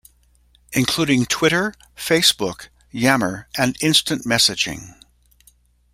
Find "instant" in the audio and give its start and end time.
3.81-4.25